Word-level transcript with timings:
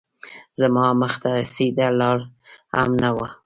زما 0.59 0.85
مخ 1.01 1.13
ته 1.23 1.31
سیده 1.53 1.87
لار 1.99 2.19
هم 2.75 2.89
نه 3.01 3.09
وه 3.15 3.27